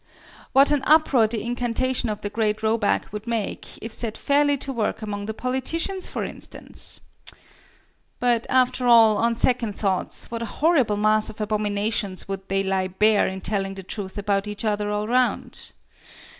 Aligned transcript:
What 0.51 0.71
an 0.71 0.81
uproar 0.87 1.27
the 1.27 1.43
incantation 1.43 2.09
of 2.09 2.21
the 2.21 2.31
great 2.31 2.63
Roback 2.63 3.13
would 3.13 3.27
make, 3.27 3.67
if 3.83 3.93
set 3.93 4.17
fairly 4.17 4.57
to 4.57 4.73
work 4.73 5.03
among 5.03 5.27
the 5.27 5.33
politicians, 5.35 6.07
for 6.07 6.23
instance! 6.23 6.99
But 8.19 8.47
after 8.49 8.87
all, 8.87 9.17
on 9.17 9.35
second 9.35 9.73
thoughts, 9.75 10.31
what 10.31 10.41
a 10.41 10.45
horrible 10.57 10.97
mass 10.97 11.29
of 11.29 11.39
abominations 11.39 12.27
would 12.27 12.49
they 12.49 12.63
lay 12.63 12.87
bare 12.87 13.27
in 13.27 13.41
telling 13.41 13.75
the 13.75 13.83
truth 13.83 14.17
about 14.17 14.47
each 14.47 14.65
other 14.65 14.89
all 14.89 15.07
round! 15.07 15.71